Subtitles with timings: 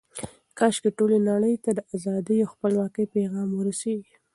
[0.57, 4.13] کاشکې ټولې نړۍ ته د ازادۍ او خپلواکۍ پیغام ورسیږي.